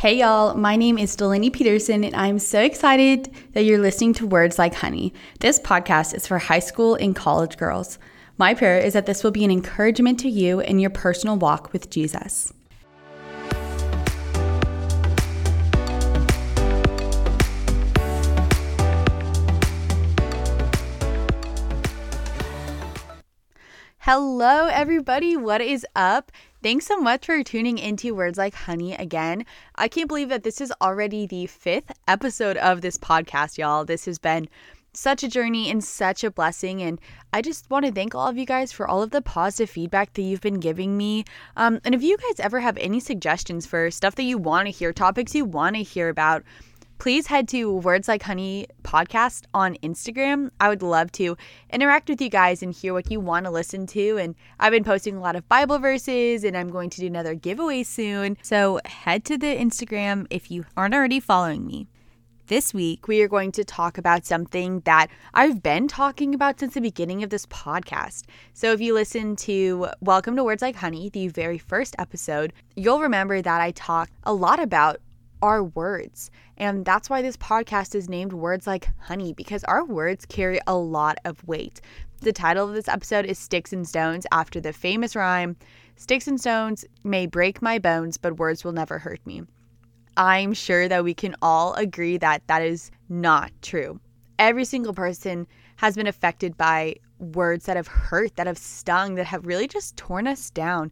[0.00, 4.26] Hey y'all, my name is Delaney Peterson, and I'm so excited that you're listening to
[4.26, 5.12] Words Like Honey.
[5.40, 7.98] This podcast is for high school and college girls.
[8.38, 11.74] My prayer is that this will be an encouragement to you in your personal walk
[11.74, 12.50] with Jesus.
[23.98, 25.36] Hello, everybody.
[25.36, 26.32] What is up?
[26.62, 29.46] Thanks so much for tuning into Words Like Honey again.
[29.76, 33.86] I can't believe that this is already the fifth episode of this podcast, y'all.
[33.86, 34.46] This has been
[34.92, 36.82] such a journey and such a blessing.
[36.82, 37.00] And
[37.32, 40.12] I just want to thank all of you guys for all of the positive feedback
[40.12, 41.24] that you've been giving me.
[41.56, 44.70] Um, and if you guys ever have any suggestions for stuff that you want to
[44.70, 46.44] hear, topics you want to hear about,
[47.00, 50.50] please head to Words Like Honey podcast on Instagram.
[50.60, 51.34] I would love to
[51.72, 54.18] interact with you guys and hear what you want to listen to.
[54.18, 57.34] And I've been posting a lot of Bible verses and I'm going to do another
[57.34, 58.36] giveaway soon.
[58.42, 61.88] So head to the Instagram if you aren't already following me.
[62.48, 66.74] This week, we are going to talk about something that I've been talking about since
[66.74, 68.24] the beginning of this podcast.
[68.54, 73.00] So, if you listen to Welcome to Words Like Honey, the very first episode, you'll
[73.00, 75.00] remember that I talked a lot about
[75.42, 76.30] our words.
[76.56, 80.76] And that's why this podcast is named Words Like Honey, because our words carry a
[80.76, 81.80] lot of weight.
[82.20, 85.56] The title of this episode is Sticks and Stones, after the famous rhyme
[86.00, 89.42] Sticks and stones may break my bones, but words will never hurt me.
[90.16, 94.00] I'm sure that we can all agree that that is not true.
[94.38, 99.26] Every single person has been affected by words that have hurt, that have stung, that
[99.26, 100.90] have really just torn us down.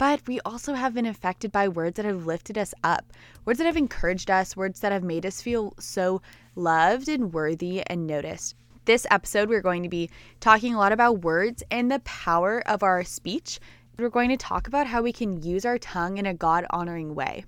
[0.00, 3.12] But we also have been affected by words that have lifted us up,
[3.44, 6.22] words that have encouraged us, words that have made us feel so
[6.56, 8.54] loved and worthy and noticed.
[8.86, 10.08] This episode, we're going to be
[10.40, 13.60] talking a lot about words and the power of our speech.
[13.98, 17.14] We're going to talk about how we can use our tongue in a God honoring
[17.14, 17.44] way.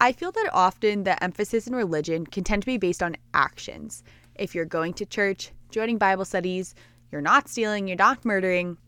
[0.00, 4.02] I feel that often the emphasis in religion can tend to be based on actions.
[4.34, 6.74] If you're going to church, joining Bible studies,
[7.12, 8.78] you're not stealing, you're not murdering,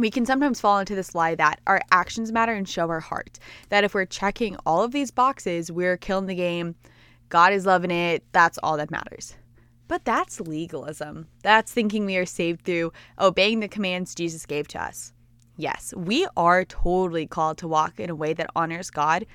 [0.00, 3.38] we can sometimes fall into this lie that our actions matter and show our heart.
[3.68, 6.74] That if we're checking all of these boxes, we're killing the game,
[7.28, 9.36] God is loving it, that's all that matters.
[9.88, 11.26] But that's legalism.
[11.42, 15.12] That's thinking we are saved through obeying the commands Jesus gave to us.
[15.56, 19.26] Yes, we are totally called to walk in a way that honors God,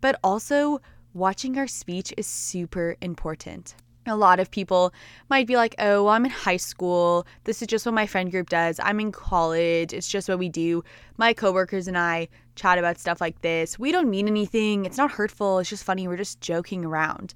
[0.00, 0.80] but also
[1.14, 3.74] watching our speech is super important
[4.06, 4.92] a lot of people
[5.28, 7.26] might be like, oh, well, I'm in high school.
[7.44, 8.80] This is just what my friend group does.
[8.82, 9.92] I'm in college.
[9.92, 10.82] It's just what we do.
[11.18, 13.78] My coworkers and I chat about stuff like this.
[13.78, 14.86] We don't mean anything.
[14.86, 15.58] It's not hurtful.
[15.58, 16.08] It's just funny.
[16.08, 17.34] We're just joking around.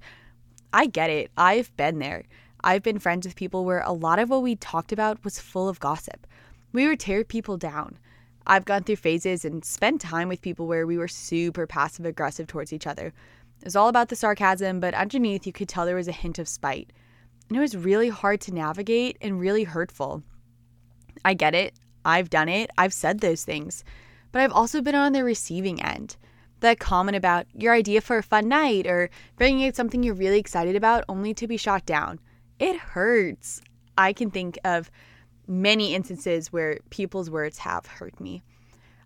[0.73, 1.31] I get it.
[1.37, 2.23] I've been there.
[2.63, 5.69] I've been friends with people where a lot of what we talked about was full
[5.69, 6.25] of gossip.
[6.73, 7.99] We would tear people down.
[8.47, 12.47] I've gone through phases and spent time with people where we were super passive aggressive
[12.47, 13.13] towards each other.
[13.59, 16.39] It was all about the sarcasm, but underneath you could tell there was a hint
[16.39, 16.91] of spite.
[17.47, 20.23] And it was really hard to navigate and really hurtful.
[21.23, 21.73] I get it.
[22.03, 22.69] I've done it.
[22.77, 23.83] I've said those things.
[24.31, 26.17] But I've also been on the receiving end.
[26.59, 30.39] That comment about your idea for a fun night or bringing out something you're really
[30.39, 32.19] excited about only to be shot down.
[32.59, 33.61] It hurts.
[33.97, 34.91] I can think of
[35.47, 38.43] many instances where people's words have hurt me.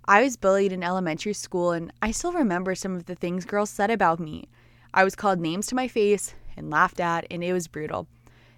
[0.09, 3.69] I was bullied in elementary school, and I still remember some of the things girls
[3.69, 4.49] said about me.
[4.91, 8.07] I was called names to my face and laughed at, and it was brutal.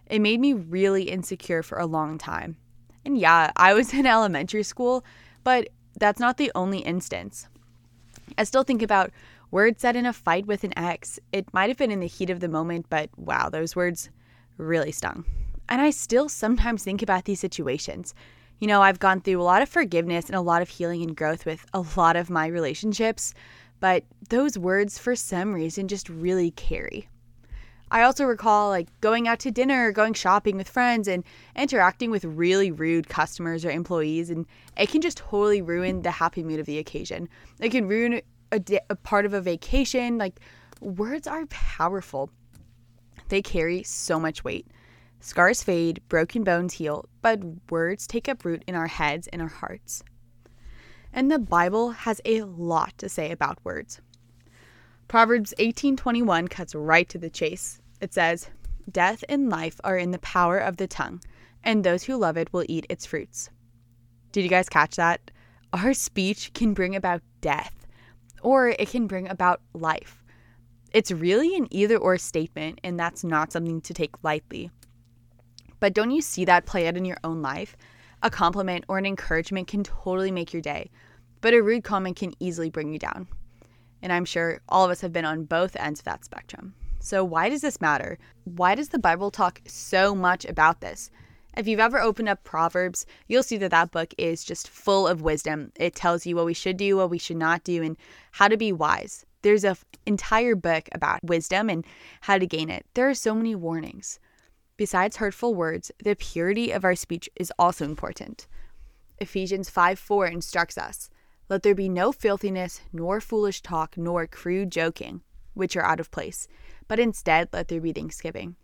[0.06, 2.56] It made me really insecure for a long time.
[3.04, 5.04] And yeah, I was in elementary school,
[5.44, 5.68] but
[6.00, 7.50] that's not the only instance.
[8.38, 9.12] I still think about
[9.52, 11.20] words said in a fight with an ex.
[11.34, 14.10] It might have been in the heat of the moment, but wow, those words
[14.56, 15.26] really stung.
[15.68, 18.14] And I still sometimes think about these situations
[18.62, 21.18] you know, I've gone through a lot of forgiveness and a lot of healing and
[21.18, 23.34] growth with a lot of my relationships,
[23.80, 27.10] but those words, for some reason, just really carry.
[27.90, 31.24] I also recall like going out to dinner, going shopping with friends, and
[31.56, 34.46] interacting with really rude customers or employees, and
[34.78, 37.28] it can just totally ruin the happy mood of the occasion.
[37.60, 38.22] It can ruin
[38.52, 40.20] a, di- a part of a vacation.
[40.20, 40.40] Like,
[40.82, 42.30] words are powerful,
[43.30, 44.68] they carry so much weight.
[45.24, 47.40] Scars fade, broken bones heal, but
[47.70, 50.04] words take up root in our heads and our hearts.
[51.14, 54.02] And the Bible has a lot to say about words.
[55.08, 57.80] Proverbs 18:21 cuts right to the chase.
[58.00, 58.50] It says,
[58.92, 61.22] "Death and life are in the power of the tongue,
[61.64, 63.52] and those who love it will eat its fruits."
[64.32, 65.30] Did you guys catch that?
[65.72, 67.86] Our speech can bring about death,
[68.42, 70.24] or it can bring about life.
[70.94, 74.72] It's really an either or statement, and that's not something to take lightly.
[75.82, 77.76] But don't you see that play out in your own life?
[78.22, 80.92] A compliment or an encouragement can totally make your day,
[81.42, 83.28] but a rude comment can easily bring you down.
[84.04, 86.76] And I'm sure all of us have been on both ends of that spectrum.
[87.00, 88.20] So, why does this matter?
[88.44, 91.10] Why does the Bible talk so much about this?
[91.58, 95.24] If you've ever opened up Proverbs, you'll see that that book is just full of
[95.24, 95.72] wisdom.
[95.78, 97.98] It tells you what we should do, what we should not do, and
[98.34, 99.26] how to be wise.
[99.42, 101.84] There's an entire book about wisdom and
[102.22, 102.86] how to gain it.
[102.94, 104.20] There are so many warnings.
[104.82, 108.48] Besides hurtful words, the purity of our speech is also important.
[109.20, 111.12] Ephesians 5 4 instructs us
[111.50, 115.22] Let there be no filthiness, nor foolish talk, nor crude joking,
[115.54, 116.48] which are out of place,
[116.88, 118.56] but instead let there be thanksgiving.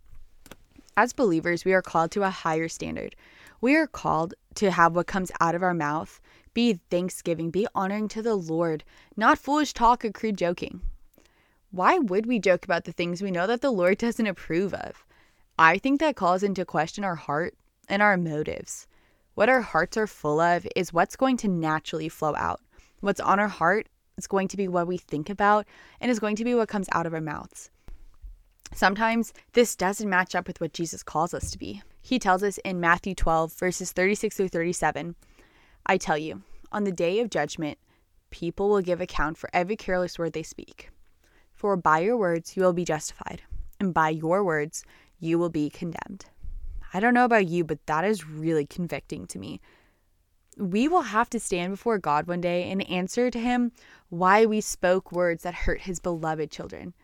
[0.96, 3.14] As believers, we are called to a higher standard.
[3.60, 6.20] We are called to have what comes out of our mouth
[6.52, 8.82] be thanksgiving, be honoring to the Lord,
[9.16, 10.80] not foolish talk or crude joking.
[11.70, 15.04] Why would we joke about the things we know that the Lord doesn't approve of?
[15.58, 17.54] I think that calls into question our heart
[17.88, 18.86] and our motives.
[19.34, 22.60] What our hearts are full of is what's going to naturally flow out.
[23.00, 25.66] What's on our heart is going to be what we think about
[26.00, 27.70] and is going to be what comes out of our mouths.
[28.72, 31.82] Sometimes this doesn't match up with what Jesus calls us to be.
[32.00, 35.16] He tells us in Matthew 12, verses 36 through 37
[35.86, 37.78] I tell you, on the day of judgment,
[38.30, 40.90] people will give account for every careless word they speak.
[41.52, 43.42] For by your words you will be justified,
[43.80, 44.84] and by your words
[45.18, 46.26] you will be condemned.
[46.92, 49.60] I don't know about you, but that is really convicting to me.
[50.56, 53.72] We will have to stand before God one day and answer to Him
[54.08, 56.94] why we spoke words that hurt His beloved children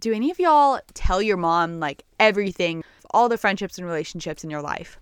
[0.00, 4.50] do any of y'all tell your mom like everything, all the friendships and relationships in
[4.50, 4.98] your life?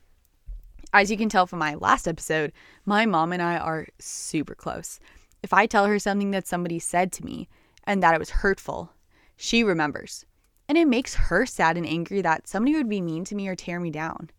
[0.92, 2.52] As you can tell from my last episode,
[2.84, 4.98] my mom and I are super close.
[5.42, 7.48] If I tell her something that somebody said to me
[7.84, 8.92] and that it was hurtful,
[9.36, 10.24] she remembers.
[10.69, 13.56] And it makes her sad and angry that somebody would be mean to me or
[13.56, 14.31] tear me down.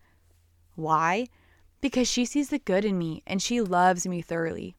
[0.76, 1.28] Why?
[1.81, 4.76] Because she sees the good in me and she loves me thoroughly.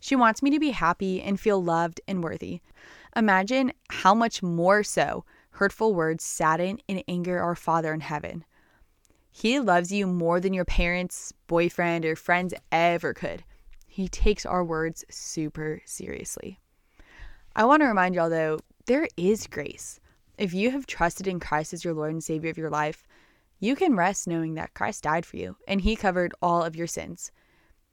[0.00, 2.60] She wants me to be happy and feel loved and worthy.
[3.16, 8.44] Imagine how much more so hurtful words sadden and anger our Father in heaven.
[9.30, 13.44] He loves you more than your parents, boyfriend, or friends ever could.
[13.86, 16.58] He takes our words super seriously.
[17.54, 20.00] I want to remind y'all though, there is grace.
[20.36, 23.04] If you have trusted in Christ as your Lord and Savior of your life,
[23.60, 26.86] you can rest knowing that Christ died for you and He covered all of your
[26.86, 27.30] sins.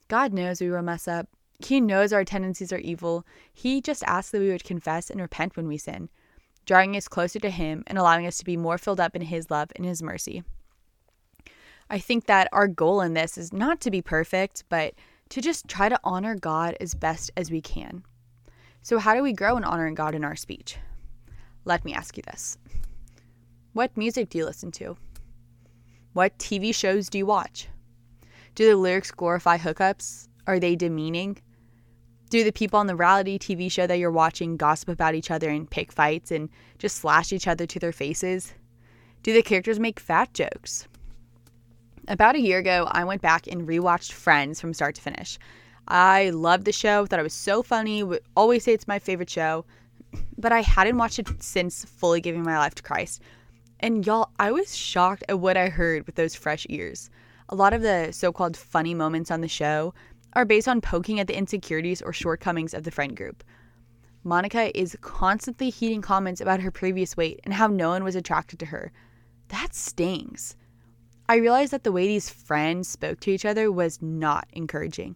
[0.08, 1.28] God knows we will mess up,
[1.66, 3.26] he knows our tendencies are evil.
[3.54, 6.10] He just asks that we would confess and repent when we sin,
[6.66, 9.52] drawing us closer to Him and allowing us to be more filled up in His
[9.52, 10.44] love and His mercy.
[11.90, 14.94] I think that our goal in this is not to be perfect, but
[15.30, 18.04] to just try to honor God as best as we can.
[18.82, 20.78] So, how do we grow in honoring God in our speech?
[21.64, 22.58] Let me ask you this
[23.74, 24.98] What music do you listen to?
[26.14, 27.68] What TV shows do you watch?
[28.56, 30.28] Do the lyrics glorify hookups?
[30.48, 31.38] Are they demeaning?
[32.30, 35.50] Do the people on the reality TV show that you're watching gossip about each other
[35.50, 36.50] and pick fights and
[36.80, 38.54] just slash each other to their faces?
[39.22, 40.88] Do the characters make fat jokes?
[42.08, 45.38] About a year ago, I went back and rewatched Friends from start to finish.
[45.88, 49.30] I loved the show, thought it was so funny, would always say it's my favorite
[49.30, 49.66] show,
[50.38, 53.22] but I hadn't watched it since fully giving my life to Christ.
[53.80, 57.10] And y'all, I was shocked at what I heard with those fresh ears.
[57.50, 59.94] A lot of the so called funny moments on the show
[60.34, 63.44] are based on poking at the insecurities or shortcomings of the friend group.
[64.24, 68.60] Monica is constantly heeding comments about her previous weight and how no one was attracted
[68.60, 68.92] to her.
[69.48, 70.56] That stings.
[71.28, 75.16] I realized that the way these friends spoke to each other was not encouraging.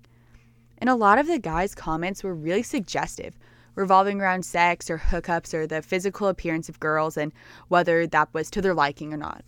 [0.78, 3.38] And a lot of the guys' comments were really suggestive,
[3.76, 7.32] revolving around sex or hookups or the physical appearance of girls and
[7.68, 9.44] whether that was to their liking or not.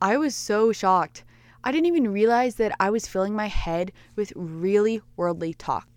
[0.00, 1.24] I was so shocked.
[1.64, 5.88] I didn't even realize that I was filling my head with really worldly talk.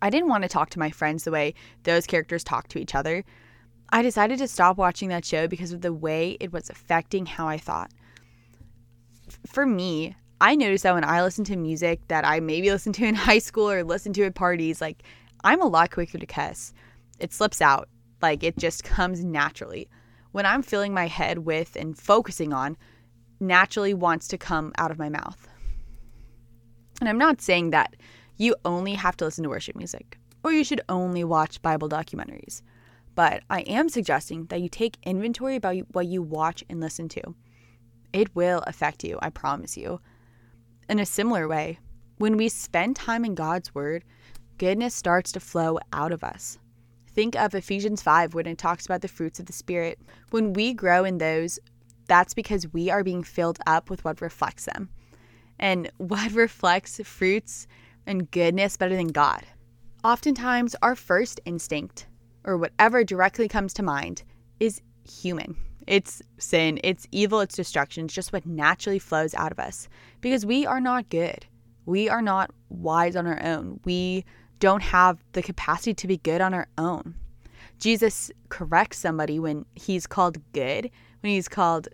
[0.00, 2.94] I didn't want to talk to my friends the way those characters talk to each
[2.94, 3.24] other.
[3.90, 7.46] I decided to stop watching that show because of the way it was affecting how
[7.46, 7.92] I thought.
[9.46, 13.04] For me, I noticed that when I listen to music that I maybe listened to
[13.04, 15.02] in high school or listened to at parties, like
[15.44, 16.72] I'm a lot quicker to cuss.
[17.22, 17.88] It slips out,
[18.20, 19.88] like it just comes naturally.
[20.32, 22.76] When I'm filling my head with and focusing on
[23.38, 25.48] naturally wants to come out of my mouth.
[27.00, 27.94] And I'm not saying that
[28.36, 32.62] you only have to listen to worship music or you should only watch Bible documentaries,
[33.14, 37.34] but I am suggesting that you take inventory about what you watch and listen to.
[38.12, 40.00] It will affect you, I promise you.
[40.88, 41.78] In a similar way,
[42.18, 44.02] when we spend time in God's Word,
[44.58, 46.58] goodness starts to flow out of us.
[47.14, 49.98] Think of Ephesians 5 when it talks about the fruits of the Spirit.
[50.30, 51.58] When we grow in those,
[52.06, 54.88] that's because we are being filled up with what reflects them.
[55.58, 57.66] And what reflects fruits
[58.06, 59.42] and goodness better than God?
[60.04, 62.06] Oftentimes, our first instinct
[62.44, 64.22] or whatever directly comes to mind
[64.58, 65.56] is human.
[65.86, 68.06] It's sin, it's evil, it's destruction.
[68.06, 69.88] It's just what naturally flows out of us
[70.20, 71.46] because we are not good.
[71.84, 73.80] We are not wise on our own.
[73.84, 74.24] We
[74.62, 77.16] don't have the capacity to be good on our own.
[77.80, 80.88] Jesus corrects somebody when he's called good,
[81.18, 81.88] when he's called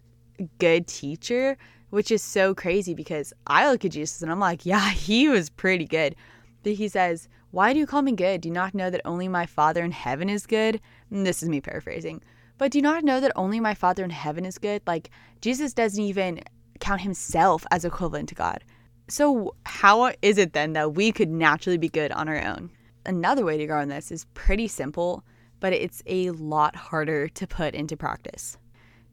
[0.58, 1.56] good teacher,
[1.88, 5.48] which is so crazy because I look at Jesus and I'm like, yeah, he was
[5.48, 6.14] pretty good.
[6.62, 8.42] But he says, Why do you call me good?
[8.42, 10.78] Do you not know that only my Father in heaven is good?
[11.10, 12.20] And this is me paraphrasing.
[12.58, 14.82] But do you not know that only my Father in heaven is good?
[14.86, 15.08] Like,
[15.40, 16.42] Jesus doesn't even
[16.80, 18.62] count himself as equivalent to God.
[19.10, 22.70] So, how is it then that we could naturally be good on our own?
[23.06, 25.24] Another way to grow on this is pretty simple,
[25.60, 28.58] but it's a lot harder to put into practice.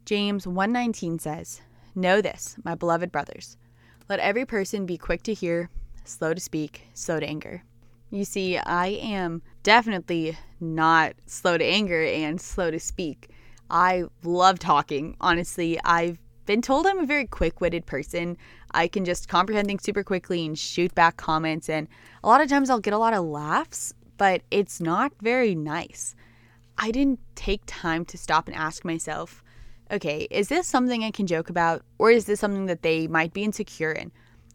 [0.04, 1.62] James 1:19 says,
[1.94, 3.56] "Know this, my beloved brothers,
[4.06, 5.70] let every person be quick to hear,
[6.04, 7.64] slow to speak, slow to anger."
[8.10, 13.30] You see, I am definitely not slow to anger and slow to speak.
[13.70, 15.16] I love talking.
[15.22, 18.36] Honestly, I've been told I'm a very quick witted person.
[18.72, 21.68] I can just comprehend things super quickly and shoot back comments.
[21.68, 21.88] And
[22.22, 26.14] a lot of times I'll get a lot of laughs, but it's not very nice.
[26.78, 29.42] I didn't take time to stop and ask myself,
[29.90, 31.82] okay, is this something I can joke about?
[31.98, 34.12] Or is this something that they might be insecure in?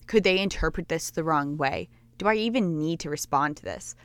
[0.07, 1.89] Could they interpret this the wrong way?
[2.17, 3.95] Do I even need to respond to this?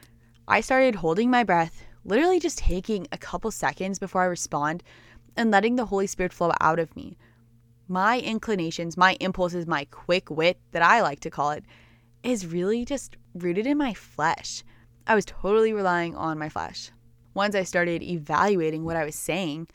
[0.49, 4.83] I started holding my breath, literally just taking a couple seconds before I respond
[5.37, 7.17] and letting the Holy Spirit flow out of me
[7.89, 11.65] my inclinations, my impulses, my quick wit that I like to call it,
[12.23, 14.65] is really just rooted in my flesh.
[15.07, 16.91] I was totally relying on my flesh.
[17.35, 19.69] Once I started evaluating what I was saying,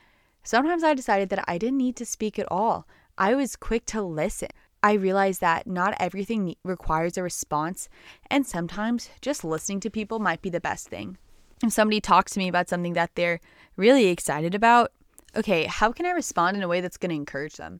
[0.43, 2.87] sometimes I decided that I didn't need to speak at all.
[3.17, 4.49] I was quick to listen.
[4.83, 7.87] I realized that not everything requires a response,
[8.29, 11.17] and sometimes just listening to people might be the best thing.
[11.63, 13.39] If somebody talks to me about something that they're
[13.77, 14.91] really excited about,
[15.35, 17.79] okay, how can I respond in a way that's going to encourage them?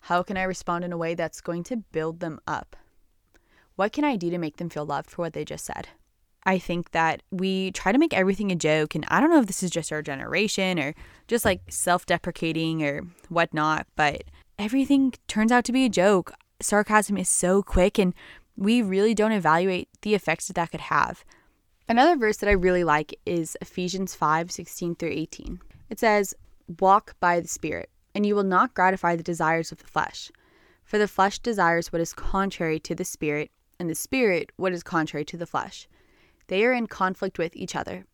[0.00, 2.76] How can I respond in a way that's going to build them up?
[3.76, 5.88] What can I do to make them feel loved for what they just said?
[6.44, 9.46] I think that we try to make everything a joke, and I don't know if
[9.46, 10.94] this is just our generation or
[11.26, 14.24] just like self deprecating or whatnot, but
[14.58, 16.32] everything turns out to be a joke.
[16.60, 18.14] Sarcasm is so quick, and
[18.56, 21.24] we really don't evaluate the effects that that could have.
[21.88, 25.60] Another verse that I really like is Ephesians 5 16 through 18.
[25.90, 26.34] It says,
[26.80, 30.30] Walk by the Spirit and you will not gratify the desires of the flesh.
[30.84, 34.82] For the flesh desires what is contrary to the spirit, and the spirit what is
[34.82, 35.88] contrary to the flesh.
[36.48, 38.04] They are in conflict with each other,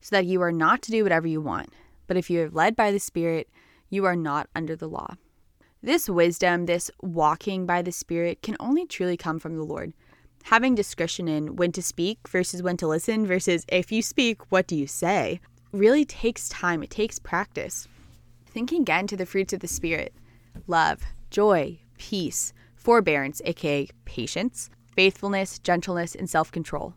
[0.00, 1.72] so that you are not to do whatever you want.
[2.06, 3.48] But if you are led by the spirit,
[3.90, 5.14] you are not under the law.
[5.82, 9.92] This wisdom, this walking by the spirit, can only truly come from the Lord.
[10.44, 14.66] Having discretion in when to speak versus when to listen versus if you speak, what
[14.66, 15.40] do you say,
[15.72, 16.82] really takes time.
[16.82, 17.86] It takes practice.
[18.50, 20.14] Thinking again to the fruits of the Spirit
[20.66, 26.94] love, joy, peace, forbearance, aka patience, faithfulness, gentleness, and self control.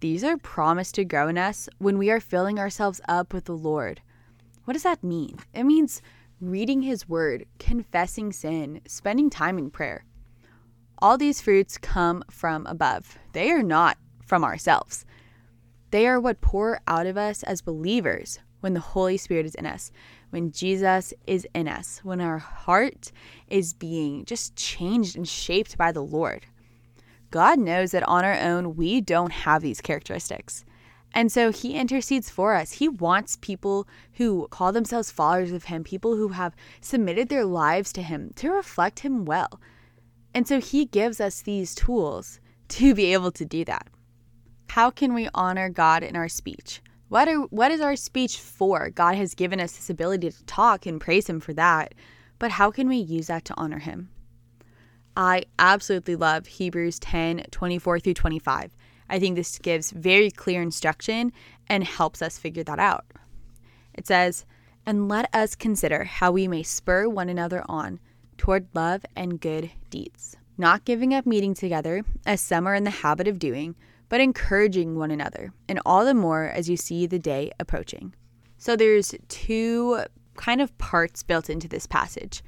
[0.00, 3.56] These are promised to grow in us when we are filling ourselves up with the
[3.56, 4.02] Lord.
[4.64, 5.38] What does that mean?
[5.54, 6.02] It means
[6.40, 10.04] reading His Word, confessing sin, spending time in prayer.
[10.98, 15.06] All these fruits come from above, they are not from ourselves.
[15.90, 19.66] They are what pour out of us as believers when the Holy Spirit is in
[19.66, 19.92] us
[20.34, 23.12] when Jesus is in us, when our heart
[23.46, 26.44] is being just changed and shaped by the Lord.
[27.30, 30.64] God knows that on our own, we don't have these characteristics.
[31.12, 32.72] And so he intercedes for us.
[32.72, 37.92] He wants people who call themselves followers of him, people who have submitted their lives
[37.92, 39.60] to him, to reflect him well.
[40.34, 43.86] And so he gives us these tools to be able to do that.
[44.70, 46.82] How can we honor God in our speech?
[47.14, 48.90] What are what is our speech for?
[48.90, 51.94] God has given us this ability to talk and praise him for that.
[52.40, 54.08] But how can we use that to honor him?
[55.16, 58.76] I absolutely love Hebrews 10, 24 through 25.
[59.08, 61.32] I think this gives very clear instruction
[61.68, 63.04] and helps us figure that out.
[63.94, 64.44] It says,
[64.84, 68.00] And let us consider how we may spur one another on
[68.38, 72.90] toward love and good deeds, not giving up meeting together, as some are in the
[72.90, 73.76] habit of doing
[74.08, 78.14] but encouraging one another, and all the more as you see the day approaching.
[78.58, 80.04] So there's two
[80.36, 82.42] kind of parts built into this passage.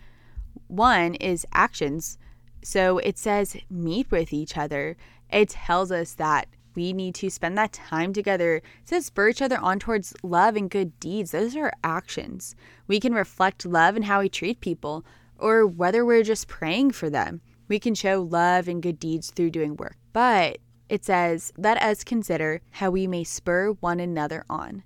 [0.68, 2.18] One is actions.
[2.62, 4.96] So it says meet with each other.
[5.30, 9.58] It tells us that we need to spend that time together to spur each other
[9.58, 11.30] on towards love and good deeds.
[11.30, 12.54] Those are actions.
[12.86, 15.04] We can reflect love in how we treat people
[15.38, 17.40] or whether we're just praying for them.
[17.68, 19.96] We can show love and good deeds through doing work.
[20.12, 20.58] But
[20.88, 24.83] it says, Let us consider how we may spur one another on.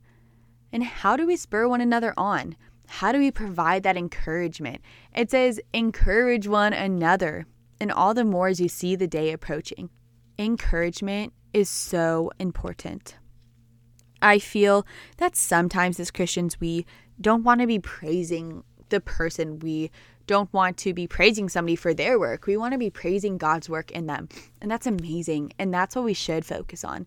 [0.73, 2.57] And how do we spur one another on?
[2.91, 4.81] How do we provide that encouragement?
[5.15, 7.47] It says, encourage one another,
[7.81, 9.91] and all the more as you see the day approaching.
[10.39, 13.17] Encouragement is so important.
[14.21, 14.87] I feel
[15.19, 16.85] that sometimes as Christians, we
[17.21, 19.59] don't want to be praising the person.
[19.61, 19.91] We
[20.27, 22.47] don't want to be praising somebody for their work.
[22.47, 24.29] We want to be praising God's work in them.
[24.61, 25.53] And that's amazing.
[25.59, 27.07] And that's what we should focus on.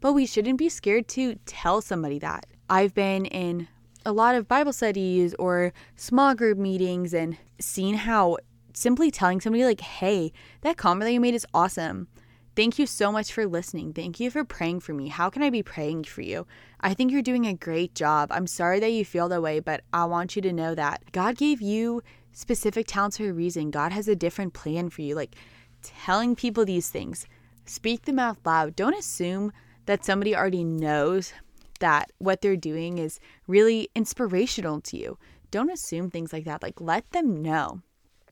[0.00, 2.46] But we shouldn't be scared to tell somebody that.
[2.70, 3.68] I've been in
[4.04, 8.38] a lot of Bible studies or small group meetings and seen how
[8.72, 12.08] simply telling somebody, like, hey, that comment that you made is awesome.
[12.56, 13.92] Thank you so much for listening.
[13.92, 15.08] Thank you for praying for me.
[15.08, 16.46] How can I be praying for you?
[16.80, 18.30] I think you're doing a great job.
[18.32, 21.36] I'm sorry that you feel that way, but I want you to know that God
[21.36, 23.70] gave you specific talents for a reason.
[23.70, 25.14] God has a different plan for you.
[25.14, 25.36] Like
[25.82, 27.26] telling people these things,
[27.66, 28.74] speak them out loud.
[28.74, 29.52] Don't assume
[29.84, 31.34] that somebody already knows
[31.80, 35.18] that what they're doing is really inspirational to you.
[35.50, 36.62] Don't assume things like that.
[36.62, 37.82] Like let them know.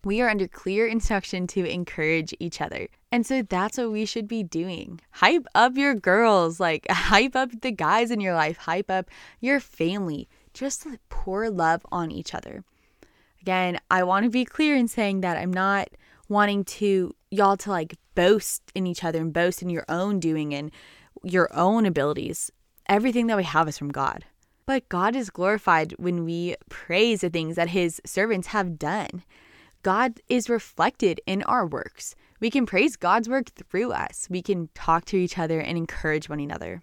[0.04, 2.88] We are under clear instruction to encourage each other.
[3.10, 5.00] And so that's what we should be doing.
[5.12, 9.60] Hype up your girls, like hype up the guys in your life, hype up your
[9.60, 10.28] family.
[10.52, 12.64] Just pour love on each other.
[13.40, 15.88] Again, I want to be clear in saying that I'm not
[16.28, 20.54] wanting to y'all to like boast in each other and boast in your own doing
[20.54, 20.70] and
[21.22, 22.50] your own abilities.
[22.88, 24.24] Everything that we have is from God.
[24.66, 29.22] But God is glorified when we praise the things that his servants have done.
[29.84, 32.16] God is reflected in our works.
[32.40, 34.26] We can praise God's work through us.
[34.30, 36.82] We can talk to each other and encourage one another.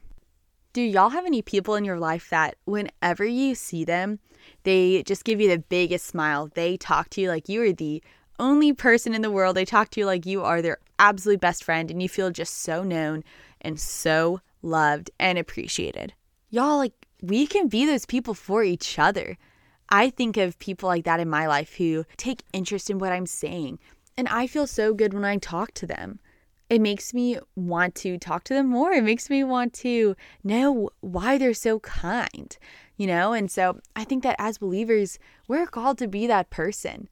[0.72, 4.20] Do y'all have any people in your life that whenever you see them,
[4.63, 6.51] they just give you the biggest smile?
[6.53, 8.03] They talk to you like you are the
[8.39, 9.58] only person in the world.
[9.58, 12.60] They talk to you like you are their absolute best friend and you feel just
[12.60, 13.24] so known
[13.62, 16.13] and so loved and appreciated.
[16.52, 19.38] Y'all, like, we can be those people for each other.
[19.91, 23.25] I think of people like that in my life who take interest in what I'm
[23.25, 23.77] saying.
[24.17, 26.19] And I feel so good when I talk to them.
[26.69, 28.93] It makes me want to talk to them more.
[28.93, 32.58] It makes me want to know why they're so kind,
[32.95, 33.34] you know?
[33.34, 37.10] And so I think that as believers, we're called to be that person.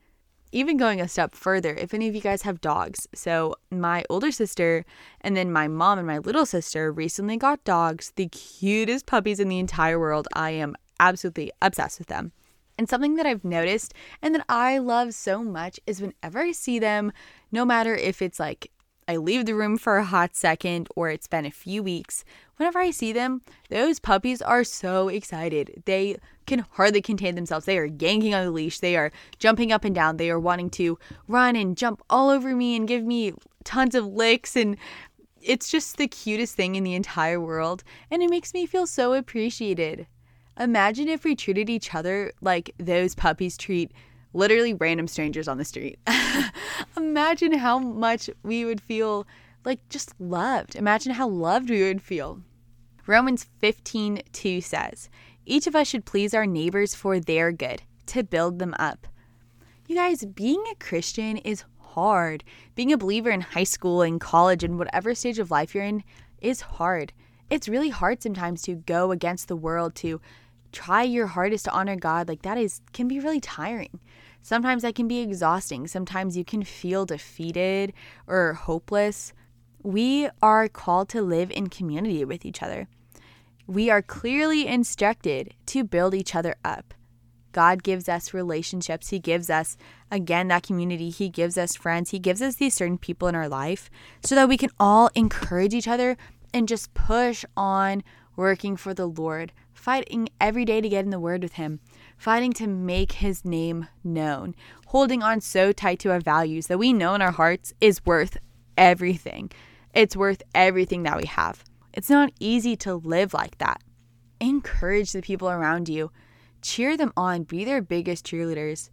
[0.54, 3.08] Even going a step further, if any of you guys have dogs.
[3.14, 4.84] So, my older sister
[5.22, 9.50] and then my mom and my little sister recently got dogs, the cutest puppies in
[9.50, 10.28] the entire world.
[10.34, 12.32] I am absolutely obsessed with them.
[12.80, 16.80] And something that I've noticed and that I love so much is whenever I see
[16.80, 17.12] them,
[17.52, 18.72] no matter if it's like
[19.06, 22.24] I leave the room for a hot second or it's been a few weeks,
[22.56, 25.84] whenever I see them, those puppies are so excited.
[25.86, 27.66] They can hardly contain themselves.
[27.66, 30.70] They are yanking on the leash, they are jumping up and down, they are wanting
[30.70, 33.34] to run and jump all over me and give me
[33.66, 34.78] tons of licks and
[35.42, 39.12] it's just the cutest thing in the entire world and it makes me feel so
[39.12, 40.08] appreciated.
[40.60, 43.92] Imagine if we treated each other like those puppies treat
[44.34, 46.00] literally random strangers on the street.
[46.98, 49.26] Imagine how much we would feel
[49.64, 50.76] like just loved.
[50.76, 52.42] Imagine how loved we would feel.
[53.08, 55.10] Romans 15 2 says,
[55.46, 59.08] Each of us should please our neighbors for their good, to build them up.
[59.88, 62.44] You guys, being a Christian is hard.
[62.76, 66.04] Being a believer in high school and college and whatever stage of life you're in
[66.40, 67.14] is hard.
[67.50, 70.22] It's really hard sometimes to go against the world, to
[70.72, 74.00] try your hardest to honor God, like that is can be really tiring.
[74.42, 75.88] Sometimes that can be exhausting.
[75.88, 77.94] Sometimes you can feel defeated
[78.28, 79.34] or hopeless.
[79.84, 82.88] We are called to live in community with each other.
[83.68, 86.94] We are clearly instructed to build each other up.
[87.52, 89.10] God gives us relationships.
[89.10, 89.76] He gives us,
[90.12, 91.10] again, that community.
[91.10, 92.12] He gives us friends.
[92.12, 93.90] He gives us these certain people in our life
[94.24, 96.16] so that we can all encourage each other
[96.54, 98.04] and just push on
[98.36, 101.80] working for the Lord, fighting every day to get in the Word with Him,
[102.18, 104.54] fighting to make His name known,
[104.88, 108.38] holding on so tight to our values that we know in our hearts is worth
[108.78, 109.50] everything.
[109.94, 111.64] It's worth everything that we have.
[111.94, 113.82] It's not easy to live like that.
[114.42, 116.12] Encourage the people around you,
[116.62, 118.90] cheer them on, be their biggest cheerleaders.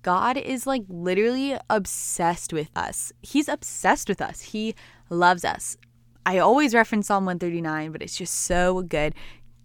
[0.00, 3.12] God is like literally obsessed with us.
[3.20, 4.40] He's obsessed with us.
[4.40, 4.74] He
[5.10, 5.76] loves us.
[6.24, 9.14] I always reference Psalm 139, but it's just so good.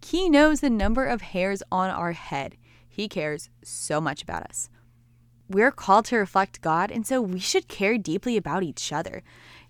[0.05, 2.57] He knows the number of hairs on our head.
[2.88, 4.69] He cares so much about us.
[5.49, 9.23] We're called to reflect God, and so we should care deeply about each other.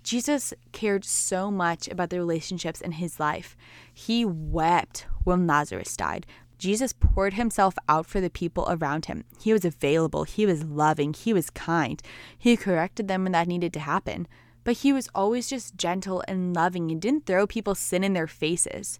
[0.04, 3.56] Jesus cared so much about the relationships in his life.
[3.94, 6.26] He wept when Lazarus died.
[6.58, 9.26] Jesus poured himself out for the people around him.
[9.40, 12.02] He was available, he was loving, he was kind.
[12.38, 14.28] He corrected them when that needed to happen.
[14.64, 18.28] But he was always just gentle and loving and didn't throw people's sin in their
[18.28, 19.00] faces.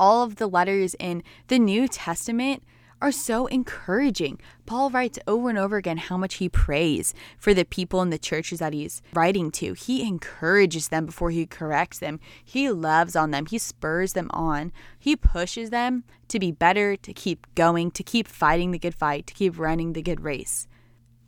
[0.00, 2.62] All of the letters in the New Testament
[3.00, 4.40] are so encouraging.
[4.66, 8.18] Paul writes over and over again how much he prays for the people in the
[8.18, 9.74] churches that he's writing to.
[9.74, 12.18] He encourages them before he corrects them.
[12.44, 13.46] He loves on them.
[13.46, 14.72] He spurs them on.
[14.98, 19.26] He pushes them to be better, to keep going, to keep fighting the good fight,
[19.28, 20.66] to keep running the good race.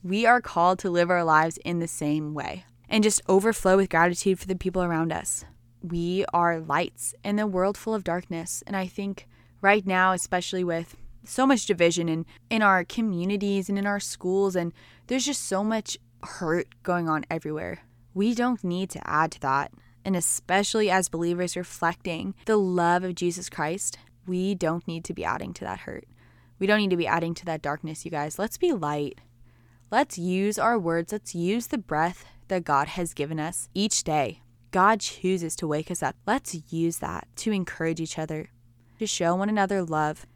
[0.03, 3.91] We are called to live our lives in the same way and just overflow with
[3.91, 5.45] gratitude for the people around us.
[5.83, 8.63] We are lights in a world full of darkness.
[8.67, 9.27] And I think
[9.61, 14.57] right now, especially with so much division in, in our communities and in our schools,
[14.57, 14.73] and
[15.07, 17.81] there's just so much hurt going on everywhere.
[18.15, 19.73] We don't need to add to that.
[20.05, 25.25] And especially as believers reflecting the love of Jesus Christ, we don't need to be
[25.25, 26.05] adding to that hurt.
[26.59, 28.39] We don't need to be adding to that darkness, you guys.
[28.39, 29.21] Let's be light.
[29.91, 31.13] Let's use our words.
[31.13, 34.41] Let's use the breath that God has given us each day.
[34.71, 36.17] God chooses to wake us up.
[36.27, 38.51] Let's use that to encourage each other,
[38.99, 40.27] to show one another love,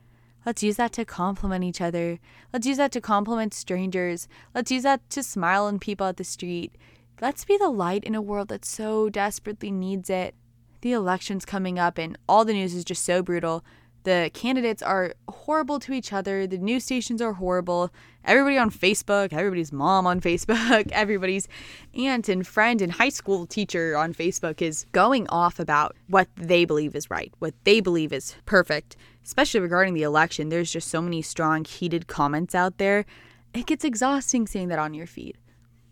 [0.46, 2.18] Let's use that to compliment each other.
[2.52, 4.28] Let's use that to compliment strangers.
[4.54, 6.76] Let's use that to smile on people at the street.
[7.20, 10.34] Let's be the light in a world that so desperately needs it.
[10.82, 13.64] The election's coming up, and all the news is just so brutal.
[14.04, 16.46] The candidates are horrible to each other.
[16.46, 17.90] The news stations are horrible.
[18.24, 21.48] Everybody on Facebook, everybody's mom on Facebook, everybody's
[21.94, 26.64] aunt and friend and high school teacher on Facebook is going off about what they
[26.64, 31.00] believe is right, what they believe is perfect especially regarding the election, there's just so
[31.00, 33.06] many strong, heated comments out there.
[33.54, 35.38] It gets exhausting seeing that on your feed.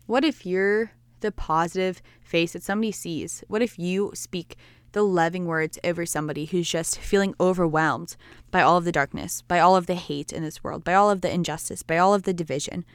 [0.05, 3.43] What if you're the positive face that somebody sees?
[3.47, 4.55] What if you speak
[4.93, 8.15] the loving words over somebody who's just feeling overwhelmed
[8.49, 11.11] by all of the darkness, by all of the hate in this world, by all
[11.11, 12.85] of the injustice, by all of the division?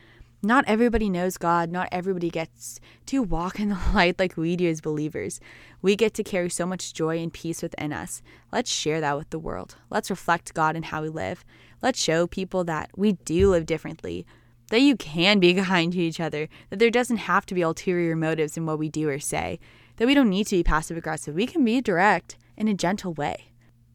[0.40, 1.70] Not everybody knows God.
[1.70, 5.40] Not everybody gets to walk in the light like we do as believers.
[5.82, 8.22] We get to carry so much joy and peace within us.
[8.52, 9.76] Let's share that with the world.
[9.90, 11.44] Let's reflect God in how we live.
[11.82, 14.26] Let's show people that we do live differently,
[14.70, 18.14] that you can be kind to each other, that there doesn't have to be ulterior
[18.14, 19.58] motives in what we do or say,
[19.98, 21.34] that we don't need to be passive aggressive.
[21.34, 23.52] We can be direct in a gentle way.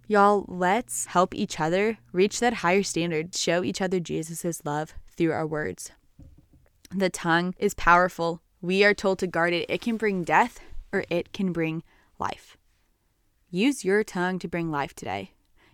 [0.07, 5.31] Y'all, let's help each other reach that higher standard, show each other Jesus' love through
[5.31, 5.91] our words.
[6.95, 8.41] The tongue is powerful.
[8.61, 9.65] We are told to guard it.
[9.69, 10.59] It can bring death
[10.91, 11.83] or it can bring
[12.19, 12.57] life.
[13.49, 15.31] Use your tongue to bring life today.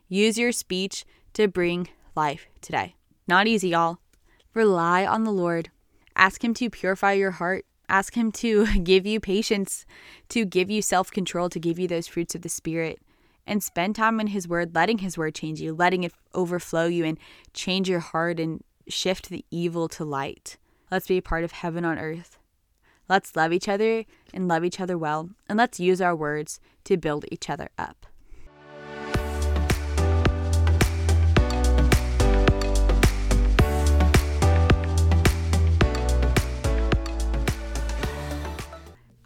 [0.07, 2.95] Use your speech to bring life today.
[3.27, 3.99] Not easy, y'all.
[4.53, 5.69] Rely on the Lord.
[6.15, 7.65] Ask Him to purify your heart.
[7.89, 9.85] Ask Him to give you patience,
[10.29, 13.01] to give you self control, to give you those fruits of the Spirit.
[13.45, 17.03] And spend time in His Word, letting His Word change you, letting it overflow you
[17.03, 17.17] and
[17.53, 20.57] change your heart and shift the evil to light.
[20.91, 22.37] Let's be a part of heaven on earth.
[23.07, 26.95] Let's love each other and love each other well, and let's use our words to
[26.95, 28.05] build each other up.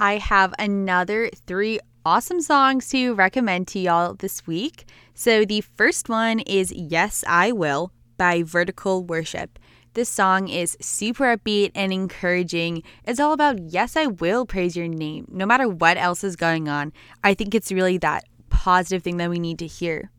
[0.04, 4.84] I have another three awesome songs to recommend to y'all this week.
[5.14, 9.58] So, the first one is Yes, I Will by Vertical Worship.
[9.94, 12.84] This song is super upbeat and encouraging.
[13.06, 16.68] It's all about, yes, I will praise your name, no matter what else is going
[16.68, 16.92] on.
[17.24, 20.12] I think it's really that positive thing that we need to hear.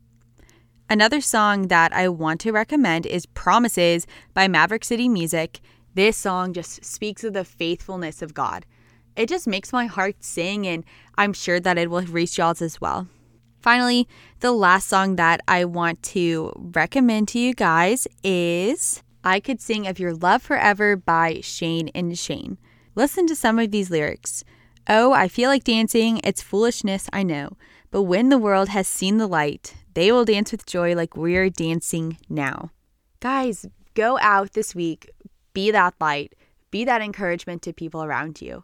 [0.89, 5.59] Another song that I want to recommend is Promises by Maverick City Music.
[5.93, 8.65] This song just speaks of the faithfulness of God.
[9.15, 10.83] It just makes my heart sing, and
[11.17, 13.07] I'm sure that it will reach y'all's as well.
[13.61, 14.07] Finally,
[14.41, 19.87] the last song that I want to recommend to you guys is I Could Sing
[19.87, 22.59] of Your Love Forever by Shane and Shane.
[22.93, 24.43] Listen to some of these lyrics.
[24.87, 26.21] Oh, I feel like dancing.
[26.23, 27.57] It's foolishness, I know.
[27.89, 31.49] But when the world has seen the light, they will dance with joy like we're
[31.49, 32.69] dancing now.
[33.19, 35.09] Guys, go out this week.
[35.53, 36.35] Be that light.
[36.69, 38.63] Be that encouragement to people around you.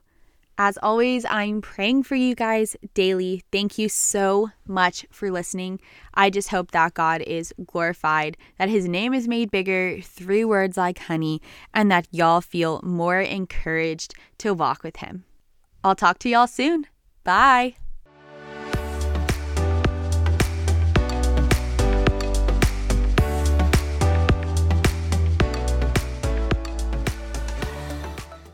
[0.58, 3.44] As always, I'm praying for you guys daily.
[3.52, 5.80] Thank you so much for listening.
[6.14, 10.78] I just hope that God is glorified, that his name is made bigger through words
[10.78, 11.42] like honey,
[11.74, 15.24] and that y'all feel more encouraged to walk with him.
[15.84, 16.86] I'll talk to y'all soon.
[17.24, 17.76] Bye.